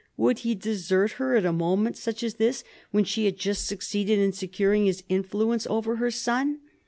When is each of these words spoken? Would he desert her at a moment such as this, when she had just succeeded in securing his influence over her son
Would 0.17 0.39
he 0.39 0.55
desert 0.55 1.11
her 1.21 1.35
at 1.35 1.45
a 1.45 1.53
moment 1.53 1.95
such 1.95 2.23
as 2.23 2.33
this, 2.33 2.63
when 2.89 3.03
she 3.03 3.25
had 3.25 3.37
just 3.37 3.67
succeeded 3.67 4.17
in 4.17 4.33
securing 4.33 4.87
his 4.87 5.03
influence 5.11 5.67
over 5.69 5.97
her 5.97 6.09
son 6.09 6.59